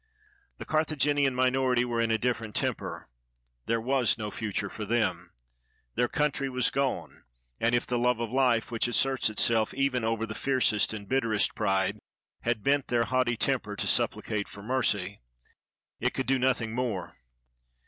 The 0.57 0.65
Carthaginian 0.65 1.35
minority 1.35 1.85
were 1.85 2.01
in 2.01 2.09
a 2.09 2.17
different 2.17 2.55
temper. 2.55 3.07
There 3.67 3.79
was 3.79 4.17
no 4.17 4.31
future 4.31 4.67
for 4.71 4.83
them. 4.83 5.31
Their 5.93 6.07
country 6.07 6.49
was 6.49 6.71
gone, 6.71 7.21
and 7.59 7.75
if 7.75 7.85
the 7.85 7.99
love 7.99 8.19
of 8.19 8.31
life, 8.31 8.71
which 8.71 8.87
asserts 8.87 9.29
itself 9.29 9.75
even 9.75 10.03
over 10.03 10.25
the 10.25 10.33
fiercest 10.33 10.91
and 10.91 11.07
bitterest 11.07 11.53
pride, 11.53 11.99
293 12.43 12.45
NORTHERN 12.47 12.49
AFRICA 12.51 12.57
had 12.57 12.63
bent 12.63 12.87
their 12.87 13.05
haughty 13.05 13.37
temper 13.37 13.75
to 13.75 13.85
supplicate 13.85 14.47
for 14.47 14.63
mercy, 14.63 15.21
it 15.99 16.15
could 16.15 16.25
do 16.25 16.39
nothing 16.39 16.73
more. 16.73 17.15